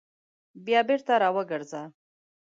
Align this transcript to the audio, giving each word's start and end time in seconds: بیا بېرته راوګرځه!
بیا 0.65 0.81
بېرته 0.87 1.13
راوګرځه! 1.21 1.81